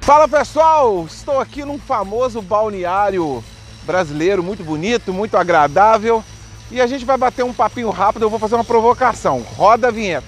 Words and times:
Fala 0.00 0.26
pessoal, 0.26 1.04
estou 1.04 1.38
aqui 1.38 1.64
num 1.64 1.78
famoso 1.78 2.40
balneário 2.40 3.44
brasileiro, 3.84 4.42
muito 4.42 4.64
bonito, 4.64 5.12
muito 5.12 5.36
agradável. 5.36 6.24
E 6.70 6.80
a 6.80 6.86
gente 6.86 7.04
vai 7.04 7.16
bater 7.16 7.44
um 7.44 7.52
papinho 7.52 7.90
rápido, 7.90 8.22
eu 8.22 8.30
vou 8.30 8.38
fazer 8.38 8.54
uma 8.54 8.64
provocação. 8.64 9.44
Roda 9.56 9.88
a 9.88 9.90
vinheta. 9.90 10.26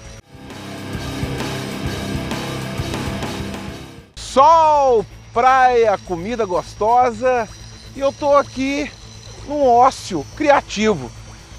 Sol, 4.15 5.05
praia, 5.33 5.97
comida 6.05 6.45
gostosa. 6.45 7.49
E 7.95 7.99
eu 7.99 8.13
tô 8.13 8.35
aqui 8.37 8.89
num 9.47 9.65
ócio 9.67 10.25
criativo. 10.37 11.11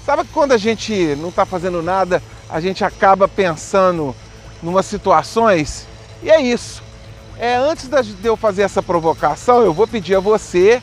Sabe 0.05 0.23
que 0.23 0.33
quando 0.33 0.53
a 0.53 0.57
gente 0.57 1.15
não 1.17 1.29
está 1.29 1.45
fazendo 1.45 1.83
nada, 1.83 2.23
a 2.49 2.59
gente 2.59 2.83
acaba 2.83 3.27
pensando 3.27 4.15
em 4.63 4.67
umas 4.67 4.85
situações? 4.85 5.85
E 6.23 6.29
é 6.29 6.41
isso. 6.41 6.84
É, 7.37 7.57
antes 7.57 7.89
de 7.89 8.27
eu 8.27 8.37
fazer 8.37 8.61
essa 8.61 8.81
provocação, 8.81 9.61
eu 9.61 9.73
vou 9.73 9.85
pedir 9.85 10.15
a 10.15 10.19
você 10.19 10.81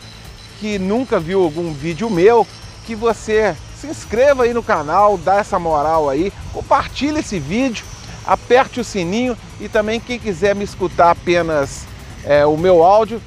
que 0.60 0.78
nunca 0.78 1.18
viu 1.18 1.42
algum 1.42 1.72
vídeo 1.72 2.10
meu, 2.10 2.46
que 2.86 2.94
você 2.94 3.56
se 3.80 3.86
inscreva 3.86 4.44
aí 4.44 4.52
no 4.52 4.62
canal, 4.62 5.16
dá 5.16 5.36
essa 5.36 5.58
moral 5.58 6.10
aí, 6.10 6.32
compartilhe 6.52 7.20
esse 7.20 7.38
vídeo, 7.38 7.84
aperte 8.24 8.80
o 8.80 8.84
sininho 8.84 9.36
e 9.60 9.68
também 9.68 9.98
quem 9.98 10.18
quiser 10.18 10.54
me 10.54 10.62
escutar 10.62 11.10
apenas 11.10 11.84
é, 12.22 12.44
o 12.44 12.56
meu 12.56 12.82
áudio, 12.82 13.20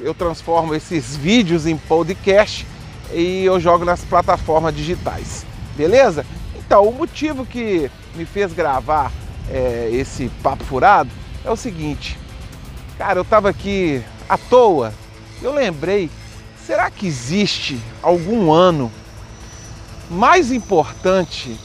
eu 0.00 0.14
transformo 0.14 0.74
esses 0.74 1.14
vídeos 1.14 1.66
em 1.66 1.76
podcast 1.76 2.66
e 3.12 3.44
eu 3.44 3.60
jogo 3.60 3.84
nas 3.84 4.00
plataformas 4.00 4.74
digitais, 4.74 5.44
beleza? 5.76 6.24
Então, 6.56 6.88
o 6.88 6.92
motivo 6.92 7.44
que 7.44 7.90
me 8.16 8.24
fez 8.24 8.52
gravar 8.54 9.12
é, 9.50 9.90
esse 9.92 10.30
papo 10.42 10.64
furado 10.64 11.10
é 11.44 11.50
o 11.50 11.56
seguinte, 11.56 12.18
cara, 12.96 13.18
eu 13.18 13.22
estava 13.22 13.50
aqui 13.50 14.02
à 14.28 14.38
toa, 14.38 14.94
eu 15.42 15.52
lembrei, 15.52 16.10
será 16.66 16.90
que 16.90 17.06
existe 17.06 17.78
algum 18.02 18.50
ano 18.50 18.90
mais 20.10 20.50
importante 20.50 21.58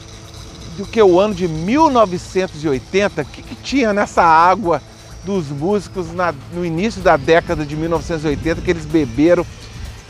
do 0.76 0.86
que 0.86 1.02
o 1.02 1.20
ano 1.20 1.34
de 1.34 1.48
1980? 1.48 3.22
O 3.22 3.26
que, 3.26 3.42
que 3.42 3.56
tinha 3.56 3.94
nessa 3.94 4.22
água 4.22 4.82
dos 5.24 5.48
músicos 5.48 6.14
na, 6.14 6.34
no 6.54 6.66
início 6.66 7.02
da 7.02 7.16
década 7.16 7.66
de 7.66 7.76
1980 7.76 8.62
que 8.62 8.72
eles 8.72 8.86
beberam, 8.86 9.46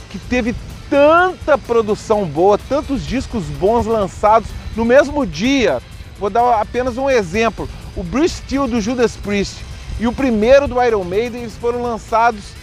que 0.10 0.18
teve 0.18 0.56
tanta 0.90 1.58
produção 1.58 2.26
boa, 2.26 2.58
tantos 2.58 3.06
discos 3.06 3.44
bons 3.44 3.86
lançados 3.86 4.50
no 4.76 4.84
mesmo 4.84 5.26
dia. 5.26 5.82
Vou 6.20 6.30
dar 6.30 6.60
apenas 6.60 6.98
um 6.98 7.10
exemplo. 7.10 7.70
O 7.96 8.04
Bruce 8.04 8.36
Steel 8.36 8.68
do 8.68 8.80
Judas 8.80 9.16
Priest 9.16 9.64
e 10.00 10.08
o 10.08 10.14
primeiro 10.14 10.68
do 10.68 10.82
Iron 10.82 11.04
Maiden 11.04 11.42
eles 11.42 11.56
foram 11.56 11.82
lançados 11.82 12.54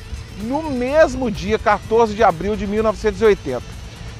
no 0.42 0.70
mesmo 0.70 1.30
dia, 1.30 1.58
14 1.58 2.14
de 2.14 2.22
abril 2.22 2.56
de 2.56 2.66
1980. 2.66 3.62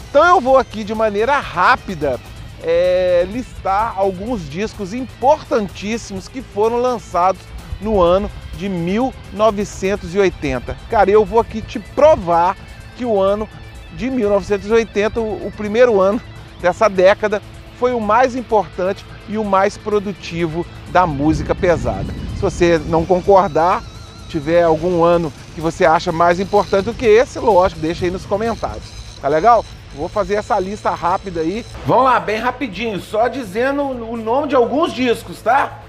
Então 0.09 0.25
eu 0.25 0.41
vou 0.41 0.57
aqui 0.57 0.83
de 0.83 0.95
maneira 0.95 1.39
rápida 1.39 2.19
é, 2.63 3.27
listar 3.31 3.95
alguns 3.97 4.49
discos 4.49 4.93
importantíssimos 4.93 6.29
que 6.29 6.43
foram 6.43 6.79
lançados 6.79 7.41
no 7.81 8.01
ano 8.01 8.31
de 8.57 8.69
1980. 8.69 10.77
Cara, 10.89 11.11
eu 11.11 11.25
vou 11.25 11.39
aqui 11.39 11.61
te 11.61 11.79
provar 11.79 12.57
que 12.97 13.05
o 13.05 13.21
ano 13.21 13.49
de 13.95 14.11
1980, 14.11 15.21
o, 15.21 15.47
o 15.47 15.53
primeiro 15.57 16.01
ano 16.01 16.21
dessa 16.61 16.89
década, 16.89 17.43
foi 17.79 17.95
o 17.95 18.01
mais 18.01 18.35
importante 18.35 19.05
e 19.29 19.39
o 19.39 19.45
mais 19.45 19.77
produtivo 19.77 20.67
da 20.91 21.07
música 21.07 21.55
pesada. 21.55 22.13
Se 22.35 22.41
você 22.41 22.81
não 22.87 23.05
concordar, 23.05 23.83
tiver 24.29 24.63
algum 24.63 25.03
ano 25.03 25.33
que 25.55 25.61
você 25.61 25.85
acha 25.85 26.13
mais 26.13 26.39
importante 26.39 26.85
do 26.87 26.95
que 26.95 27.07
esse, 27.07 27.39
lógico, 27.39 27.81
deixa 27.81 28.05
aí 28.05 28.11
nos 28.11 28.27
comentários. 28.27 28.85
Tá 29.21 29.29
legal? 29.29 29.65
Vou 29.95 30.09
fazer 30.09 30.35
essa 30.35 30.59
lista 30.59 30.91
rápida 30.91 31.41
aí. 31.41 31.65
Vamos 31.87 32.05
lá, 32.05 32.21
bem 32.21 32.39
rapidinho, 32.39 33.01
só 33.01 33.29
dizendo 33.29 33.83
o 33.83 34.17
nome 34.17 34.49
de 34.49 34.55
alguns 34.55 34.93
discos, 34.93 35.41
tá? 35.41 35.81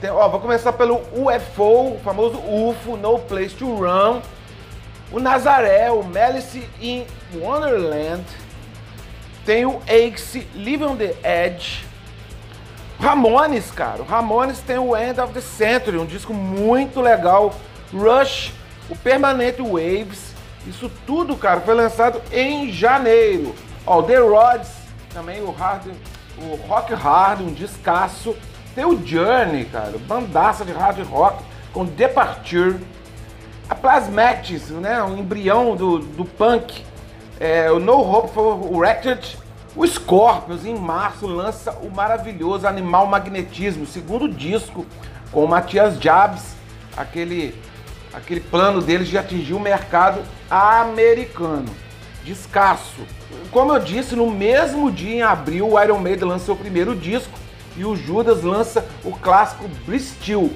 Tem, 0.00 0.10
ó, 0.10 0.28
vou 0.28 0.40
começar 0.40 0.72
pelo 0.74 1.00
UFO, 1.14 1.94
o 1.94 2.00
famoso 2.04 2.36
UFO, 2.36 2.96
No 2.96 3.18
Place 3.20 3.54
to 3.54 3.74
Run. 3.74 4.20
O 5.10 5.18
Nazaré, 5.18 5.90
o 5.90 6.02
Malice 6.02 6.68
in 6.80 7.06
Wonderland. 7.34 8.24
Tem 9.44 9.66
o 9.66 9.80
Axe, 9.82 10.46
Live 10.54 10.84
on 10.84 10.96
the 10.96 11.14
Edge. 11.22 11.84
Ramones, 12.98 13.70
cara. 13.70 14.00
O 14.00 14.04
Ramones 14.04 14.60
tem 14.60 14.78
o 14.78 14.96
End 14.96 15.20
of 15.20 15.32
the 15.34 15.40
Century, 15.40 15.98
um 15.98 16.06
disco 16.06 16.32
muito 16.32 17.00
legal. 17.00 17.54
Rush, 17.92 18.52
o 18.88 18.96
Permanent 18.96 19.58
Waves. 19.58 20.34
Isso 20.66 20.90
tudo, 21.06 21.36
cara, 21.36 21.60
foi 21.60 21.74
lançado 21.74 22.22
em 22.32 22.72
janeiro. 22.72 23.54
Ó, 23.86 23.98
o 23.98 24.02
The 24.02 24.16
Rods, 24.16 24.70
também 25.12 25.42
o 25.42 25.50
Hard, 25.50 25.88
o 26.38 26.56
Rock 26.66 26.94
Hard, 26.94 27.42
um 27.42 27.52
descasso. 27.52 28.34
Tem 28.74 28.84
o 28.84 29.06
Journey, 29.06 29.66
cara, 29.66 29.92
bandaça 29.98 30.64
de 30.64 30.72
hard 30.72 30.98
rock 31.06 31.44
com 31.72 31.84
Departure. 31.84 32.80
A 33.68 33.74
Plasmatics, 33.74 34.70
né, 34.70 35.02
o 35.02 35.16
embrião 35.16 35.76
do, 35.76 35.98
do 35.98 36.24
punk. 36.24 36.84
É, 37.40 37.70
o 37.70 37.78
No 37.78 38.00
Hope 38.00 38.32
for 38.32 38.76
Wrecked. 38.76 39.38
O 39.76 39.84
Scorpions, 39.84 40.64
em 40.64 40.78
março, 40.78 41.26
lança 41.26 41.72
o 41.82 41.90
maravilhoso 41.90 42.64
Animal 42.64 43.06
Magnetismo, 43.06 43.84
segundo 43.84 44.28
disco 44.28 44.86
com 45.32 45.44
o 45.44 45.48
Matias 45.48 46.00
Jabs, 46.00 46.54
aquele, 46.96 47.60
aquele 48.12 48.38
plano 48.38 48.80
deles 48.80 49.08
de 49.08 49.18
atingir 49.18 49.52
o 49.52 49.58
mercado 49.58 50.22
americano. 50.48 51.66
Descasso. 52.24 53.02
Como 53.50 53.74
eu 53.74 53.80
disse, 53.80 54.14
no 54.14 54.30
mesmo 54.30 54.92
dia, 54.92 55.16
em 55.16 55.22
abril, 55.22 55.72
o 55.72 55.82
Iron 55.82 55.98
Maiden 55.98 56.28
lançou 56.28 56.54
o 56.54 56.58
primeiro 56.58 56.94
disco 56.94 57.36
e 57.76 57.84
o 57.84 57.96
Judas 57.96 58.44
lança 58.44 58.86
o 59.04 59.10
clássico 59.10 59.68
Bristol. 59.84 60.50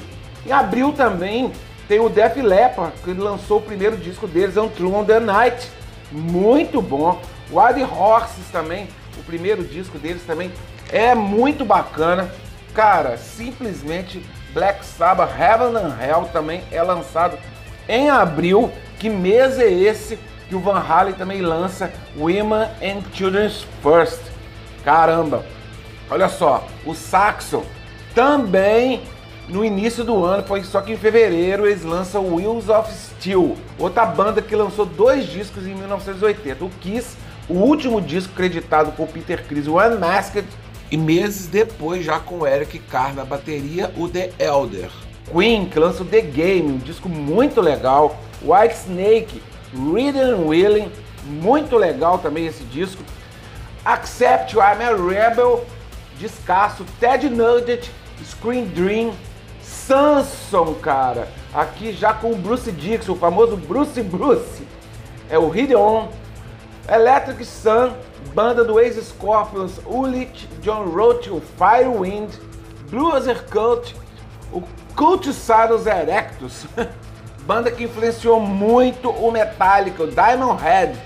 Em 0.46 0.52
abril 0.52 0.92
também 0.92 1.50
tem 1.88 1.98
o 1.98 2.08
Def 2.08 2.36
Leppard, 2.36 2.92
que 3.02 3.12
lançou 3.12 3.58
o 3.58 3.62
primeiro 3.62 3.96
disco 3.96 4.28
deles, 4.28 4.56
é 4.56 4.62
um 4.62 4.68
True 4.68 4.94
on 4.94 5.04
the 5.04 5.18
Night, 5.18 5.68
muito 6.10 6.80
bom. 6.80 7.20
O 7.50 7.56
Horses 7.58 8.46
também, 8.52 8.88
o 9.16 9.22
primeiro 9.22 9.64
disco 9.64 9.98
deles 9.98 10.22
também 10.26 10.52
é 10.90 11.14
muito 11.14 11.64
bacana. 11.64 12.30
Cara, 12.74 13.16
simplesmente 13.16 14.24
Black 14.52 14.84
Sabbath 14.84 15.30
Heaven 15.38 15.76
and 15.76 15.96
Hell 16.00 16.28
também 16.32 16.62
é 16.70 16.82
lançado 16.82 17.38
em 17.88 18.10
abril. 18.10 18.70
Que 18.98 19.08
mês 19.08 19.58
é 19.58 19.70
esse 19.70 20.18
que 20.48 20.54
o 20.54 20.60
Van 20.60 20.80
Halen 20.80 21.14
também 21.14 21.40
lança 21.40 21.92
Women 22.16 22.68
and 22.82 23.02
Children's 23.12 23.66
First? 23.82 24.20
Caramba! 24.84 25.44
Olha 26.10 26.28
só, 26.28 26.66
o 26.86 26.94
Saxon 26.94 27.64
também 28.14 29.02
no 29.48 29.64
início 29.64 30.04
do 30.04 30.24
ano, 30.24 30.42
foi 30.42 30.62
só 30.62 30.80
que 30.80 30.92
em 30.92 30.96
fevereiro 30.96 31.66
eles 31.66 31.82
lançam 31.82 32.34
Wheels 32.34 32.68
of 32.68 32.92
Steel, 32.92 33.56
outra 33.78 34.04
banda 34.04 34.42
que 34.42 34.54
lançou 34.54 34.84
dois 34.84 35.26
discos 35.26 35.66
em 35.66 35.74
1980. 35.74 36.64
O 36.64 36.70
Kiss, 36.80 37.16
o 37.48 37.54
último 37.54 38.00
disco 38.00 38.34
creditado 38.34 38.92
com 38.92 39.06
Peter 39.06 39.42
Criss, 39.46 39.68
o 39.68 39.78
Unmasked, 39.78 40.46
e 40.90 40.96
meses 40.96 41.46
depois, 41.46 42.04
já 42.04 42.18
com 42.18 42.46
Eric 42.46 42.78
Carr 42.78 43.14
na 43.14 43.24
bateria, 43.24 43.92
o 43.96 44.08
The 44.08 44.32
Elder. 44.38 44.90
Queen, 45.30 45.66
que 45.66 45.78
lança 45.78 46.02
o 46.02 46.06
The 46.06 46.20
Game, 46.22 46.72
um 46.72 46.78
disco 46.78 47.08
muito 47.08 47.60
legal. 47.60 48.18
White 48.42 48.74
Snake, 48.74 49.42
Reading 49.72 50.20
and 50.20 50.46
Willing, 50.46 50.90
muito 51.24 51.76
legal 51.76 52.18
também 52.18 52.46
esse 52.46 52.64
disco. 52.64 53.02
Accept 53.84 54.54
I'm 54.54 54.82
a 54.82 54.94
Rebel, 54.94 55.64
descasso. 56.18 56.84
Ted 56.98 57.28
Nugget, 57.28 57.90
Screen 58.24 58.66
Dream, 58.66 59.12
Samson, 59.88 60.74
cara. 60.74 61.28
Aqui 61.52 61.92
já 61.92 62.12
com 62.12 62.30
o 62.30 62.36
Bruce 62.36 62.70
Dixon, 62.70 63.12
o 63.12 63.16
famoso 63.16 63.56
Bruce 63.56 64.02
Bruce. 64.02 64.62
É 65.30 65.38
o 65.38 65.54
Hideon. 65.56 66.08
Electric 66.86 67.42
Sun, 67.44 67.92
banda 68.34 68.64
do 68.64 68.78
ex-Scorpions, 68.78 69.80
Ulit, 69.86 70.46
John 70.62 70.84
Roach, 70.84 71.30
o 71.30 71.42
Firewind, 71.56 72.30
Blueser 72.90 73.44
Cult, 73.50 73.94
o 74.50 74.62
Cult 74.96 75.28
Erectus, 75.86 76.64
banda 77.46 77.70
que 77.70 77.84
influenciou 77.84 78.40
muito 78.40 79.10
o 79.10 79.30
Metallica, 79.30 80.02
o 80.02 80.10
Diamond 80.10 80.62
Head, 80.62 80.98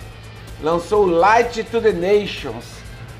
lançou 0.62 1.04
Light 1.04 1.64
to 1.64 1.80
the 1.80 1.90
Nations, 1.90 2.64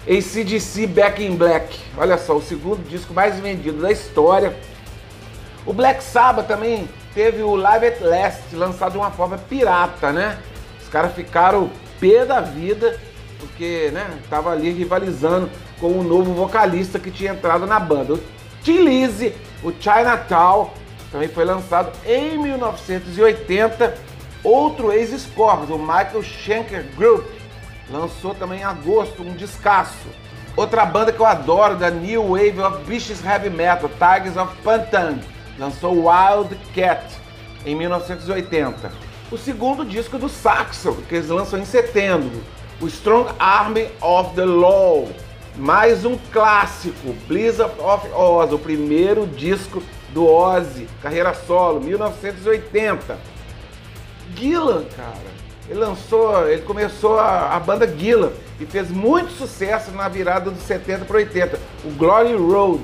ACDC 0.07 0.87
Back 0.87 1.21
in 1.21 1.35
Black, 1.35 1.81
olha 1.99 2.17
só, 2.17 2.37
o 2.37 2.43
segundo 2.43 2.89
disco 2.89 3.13
mais 3.13 3.41
vendido 3.41 3.83
da 3.83 3.91
história. 3.91 4.57
O 5.65 5.73
Black 5.73 6.03
Sabbath 6.03 6.47
também 6.47 6.89
teve 7.15 7.43
o 7.43 7.55
Live 7.55 7.87
at 7.87 8.01
Last, 8.01 8.57
lançado 8.57 8.93
de 8.93 8.99
uma 8.99 9.11
forma 9.11 9.39
pirata, 9.39 10.13
né? 10.13 10.39
Os 10.83 10.89
caras 10.89 11.13
ficaram 11.15 11.71
pé 12.01 12.25
da 12.25 12.41
vida, 12.41 12.99
porque, 13.39 13.91
né, 13.93 14.19
tava 14.29 14.51
ali 14.51 14.71
rivalizando 14.71 15.49
com 15.81 15.99
o 15.99 16.03
novo 16.03 16.35
vocalista 16.35 16.99
que 16.99 17.11
tinha 17.11 17.33
entrado 17.33 17.67
na 17.67 17.79
banda. 17.79 18.15
O 18.15 18.21
Tim 18.63 18.79
Lizzy, 18.79 19.35
o 19.63 19.73
Chinatown, 19.73 20.71
também 21.13 21.29
foi 21.29 21.45
lançado 21.45 21.93
em 22.07 22.39
1980. 22.39 23.95
Outro 24.43 24.93
ex-Scorpions, 24.93 25.71
o 25.71 25.79
Michael 25.79 26.23
Schenker 26.23 26.85
Group, 26.97 27.25
lançou 27.89 28.35
também 28.35 28.61
em 28.61 28.65
agosto 28.65 29.23
um 29.23 29.35
descasso. 29.35 30.09
Outra 30.57 30.85
banda 30.85 31.13
que 31.13 31.21
eu 31.21 31.27
adoro, 31.27 31.77
da 31.77 31.91
New 31.91 32.31
Wave 32.31 32.61
of 32.61 32.85
British 32.85 33.25
Heavy 33.25 33.51
Metal, 33.51 33.89
Tigers 33.89 34.37
of 34.37 34.55
Pantang, 34.63 35.21
lançou 35.59 36.07
Wild 36.07 36.55
Cat 36.75 37.05
em 37.65 37.75
1980. 37.75 38.93
O 39.31 39.39
segundo 39.39 39.85
disco 39.85 40.19
do 40.19 40.29
Saxon, 40.29 40.97
que 41.09 41.15
eles 41.15 41.29
lançam 41.29 41.59
em 41.59 41.65
setembro, 41.65 42.43
o 42.81 42.87
Strong 42.87 43.33
Army 43.39 43.89
of 44.01 44.35
the 44.35 44.45
Law. 44.45 45.09
Mais 45.57 46.05
um 46.05 46.17
clássico, 46.33 47.15
Blizzard 47.29 47.75
of 47.79 48.09
Oz, 48.13 48.53
o 48.53 48.59
primeiro 48.59 49.27
disco 49.27 49.83
do 50.13 50.27
Ozzy, 50.27 50.89
carreira 51.03 51.35
solo, 51.35 51.81
1980. 51.81 53.19
Gillan, 54.35 54.85
cara, 54.97 55.33
ele 55.69 55.79
lançou, 55.79 56.49
ele 56.49 56.63
começou 56.63 57.19
a, 57.19 57.55
a 57.55 57.61
banda 57.61 57.87
Gillan 57.87 58.33
e 58.59 58.67
fez 58.67 58.91
muito 58.91 59.33
sucesso 59.33 59.91
na 59.93 60.09
virada 60.09 60.51
dos 60.51 60.63
70 60.63 61.05
para 61.05 61.17
80, 61.19 61.59
o 61.85 61.91
Glory 61.91 62.35
Road. 62.35 62.83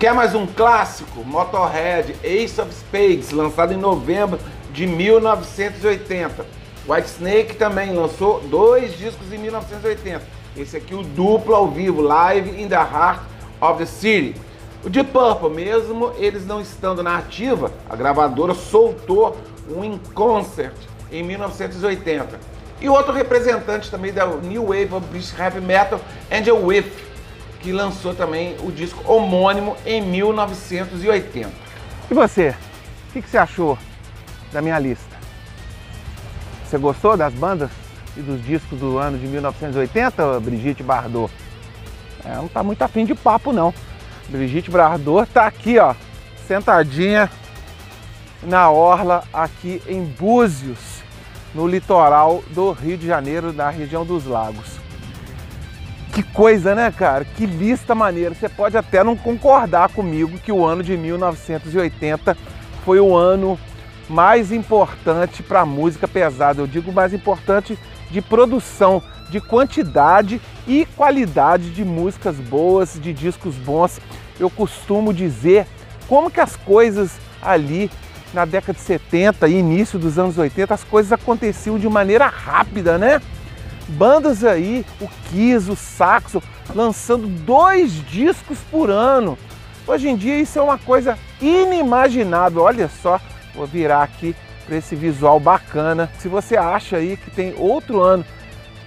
Quer 0.00 0.14
mais 0.14 0.34
um 0.34 0.46
clássico? 0.46 1.22
Motorhead, 1.22 2.16
Ace 2.24 2.58
of 2.58 2.72
Spades, 2.72 3.32
lançado 3.32 3.74
em 3.74 3.76
novembro 3.76 4.40
de 4.72 4.86
1980. 4.86 6.46
Whitesnake 6.88 7.54
também 7.56 7.92
lançou 7.92 8.40
dois 8.40 8.96
discos 8.96 9.30
em 9.30 9.36
1980. 9.36 10.22
Esse 10.56 10.78
aqui 10.78 10.94
o 10.94 11.02
duplo 11.02 11.54
ao 11.54 11.68
vivo, 11.68 12.00
Live 12.00 12.62
in 12.62 12.66
the 12.66 12.76
Heart 12.76 13.20
of 13.60 13.78
the 13.78 13.84
City. 13.84 14.40
O 14.82 14.88
Deep 14.88 15.10
Purple, 15.10 15.50
mesmo 15.50 16.14
eles 16.16 16.46
não 16.46 16.62
estando 16.62 17.02
na 17.02 17.18
ativa, 17.18 17.70
a 17.86 17.94
gravadora 17.94 18.54
soltou 18.54 19.36
um 19.68 19.84
In 19.84 20.00
Concert 20.14 20.78
em 21.12 21.22
1980. 21.22 22.40
E 22.80 22.88
outro 22.88 23.12
representante 23.12 23.90
também 23.90 24.14
da 24.14 24.24
New 24.24 24.68
Wave 24.68 24.94
of 24.94 25.06
British 25.08 25.38
Heavy 25.38 25.60
Metal, 25.60 26.00
Angel 26.32 26.56
Whiff, 26.64 26.90
que 27.60 27.72
lançou 27.72 28.14
também 28.14 28.56
o 28.60 28.72
disco 28.72 29.02
homônimo 29.10 29.76
em 29.84 30.00
1980. 30.00 31.50
E 32.10 32.14
você? 32.14 32.54
O 33.08 33.12
que, 33.12 33.22
que 33.22 33.28
você 33.28 33.38
achou 33.38 33.78
da 34.52 34.62
minha 34.62 34.78
lista? 34.78 35.16
Você 36.64 36.78
gostou 36.78 37.16
das 37.16 37.34
bandas 37.34 37.70
e 38.16 38.20
dos 38.20 38.42
discos 38.44 38.78
do 38.78 38.98
ano 38.98 39.18
de 39.18 39.26
1980, 39.26 40.40
Brigitte 40.40 40.82
Bardot? 40.82 41.32
É, 42.24 42.34
não 42.34 42.48
tá 42.48 42.62
muito 42.62 42.82
afim 42.82 43.04
de 43.04 43.14
papo 43.14 43.52
não. 43.52 43.74
Brigitte 44.28 44.70
Bardot 44.70 45.28
tá 45.30 45.46
aqui, 45.46 45.78
ó, 45.78 45.94
sentadinha 46.46 47.30
na 48.42 48.70
orla 48.70 49.24
aqui 49.32 49.82
em 49.86 50.04
Búzios, 50.04 51.02
no 51.54 51.66
litoral 51.66 52.42
do 52.50 52.72
Rio 52.72 52.96
de 52.96 53.06
Janeiro, 53.06 53.52
na 53.52 53.68
região 53.68 54.04
dos 54.04 54.24
lagos. 54.24 54.79
Que 56.12 56.22
coisa, 56.22 56.74
né, 56.74 56.90
cara? 56.90 57.24
Que 57.24 57.46
lista 57.46 57.94
maneira. 57.94 58.34
Você 58.34 58.48
pode 58.48 58.76
até 58.76 59.04
não 59.04 59.16
concordar 59.16 59.90
comigo 59.90 60.38
que 60.38 60.50
o 60.50 60.64
ano 60.64 60.82
de 60.82 60.96
1980 60.96 62.36
foi 62.84 62.98
o 62.98 63.14
ano 63.14 63.58
mais 64.08 64.50
importante 64.50 65.42
para 65.42 65.60
a 65.60 65.66
música 65.66 66.08
pesada. 66.08 66.60
Eu 66.60 66.66
digo 66.66 66.92
mais 66.92 67.14
importante 67.14 67.78
de 68.10 68.20
produção, 68.20 69.00
de 69.30 69.40
quantidade 69.40 70.40
e 70.66 70.84
qualidade 70.96 71.70
de 71.70 71.84
músicas 71.84 72.34
boas, 72.36 72.98
de 73.00 73.12
discos 73.12 73.54
bons. 73.54 74.00
Eu 74.38 74.50
costumo 74.50 75.14
dizer 75.14 75.66
como 76.08 76.30
que 76.30 76.40
as 76.40 76.56
coisas 76.56 77.12
ali 77.40 77.88
na 78.34 78.44
década 78.44 78.72
de 78.72 78.80
70 78.80 79.48
e 79.48 79.54
início 79.54 79.98
dos 79.98 80.18
anos 80.18 80.38
80, 80.38 80.74
as 80.74 80.84
coisas 80.84 81.12
aconteciam 81.12 81.78
de 81.78 81.88
maneira 81.88 82.26
rápida, 82.26 82.98
né? 82.98 83.20
Bandas 83.90 84.44
aí, 84.44 84.86
o 85.00 85.08
Kiss, 85.28 85.70
o 85.70 85.76
Saxo, 85.76 86.42
lançando 86.74 87.26
dois 87.26 87.92
discos 88.06 88.58
por 88.70 88.90
ano. 88.90 89.36
Hoje 89.86 90.08
em 90.08 90.16
dia 90.16 90.38
isso 90.38 90.58
é 90.58 90.62
uma 90.62 90.78
coisa 90.78 91.18
inimaginável. 91.40 92.62
Olha 92.62 92.88
só, 93.02 93.20
vou 93.54 93.66
virar 93.66 94.02
aqui 94.02 94.34
para 94.64 94.76
esse 94.76 94.94
visual 94.94 95.40
bacana. 95.40 96.10
Se 96.18 96.28
você 96.28 96.56
acha 96.56 96.96
aí 96.96 97.16
que 97.16 97.30
tem 97.30 97.54
outro 97.58 98.00
ano 98.00 98.24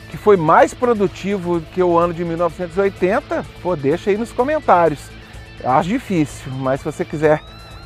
que 0.09 0.15
foi 0.15 0.37
mais 0.37 0.73
produtivo 0.73 1.61
que 1.73 1.81
o 1.81 1.97
ano 1.97 2.13
de 2.13 2.23
1980, 2.23 3.45
pô, 3.61 3.75
deixa 3.75 4.11
aí 4.11 4.17
nos 4.17 4.31
comentários. 4.31 4.99
Eu 5.61 5.71
acho 5.71 5.89
difícil, 5.89 6.51
mas 6.53 6.79
se 6.79 6.85
você 6.85 7.03
quiser 7.03 7.41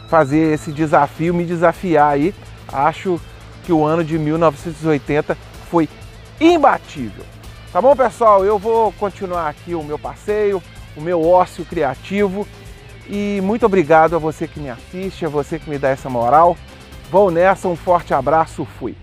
fazer 0.10 0.54
esse 0.54 0.72
desafio, 0.72 1.34
me 1.34 1.46
desafiar 1.46 2.14
aí, 2.14 2.36
acho 2.72 3.20
que 3.64 3.74
o 3.74 3.84
ano 3.86 4.04
de 4.04 4.20
1980 4.20 5.38
foi 5.70 5.90
imbatível. 6.42 7.24
Tá 7.72 7.82
bom, 7.82 7.96
pessoal? 7.96 8.44
Eu 8.44 8.58
vou 8.58 8.92
continuar 8.94 9.48
aqui 9.48 9.76
o 9.76 9.84
meu 9.84 10.00
passeio, 10.00 10.62
o 10.96 11.02
meu 11.02 11.24
ócio 11.24 11.64
criativo. 11.64 12.48
E 13.10 13.40
muito 13.42 13.66
obrigado 13.66 14.16
a 14.16 14.20
você 14.20 14.48
que 14.48 14.60
me 14.60 14.70
assiste, 14.70 15.26
a 15.26 15.30
você 15.30 15.60
que 15.60 15.70
me 15.70 15.78
dá 15.78 15.90
essa 15.90 16.10
moral. 16.10 16.58
Vou 17.10 17.32
nessa, 17.32 17.68
um 17.68 17.76
forte 17.76 18.14
abraço, 18.14 18.66
fui. 18.80 18.98